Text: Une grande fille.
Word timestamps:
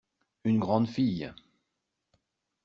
Une 0.45 0.57
grande 0.57 0.87
fille. 0.87 1.31